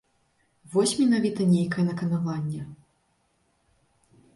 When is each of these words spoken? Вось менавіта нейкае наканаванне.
Вось 0.75 0.93
менавіта 1.01 1.47
нейкае 1.53 1.85
наканаванне. 1.91 2.61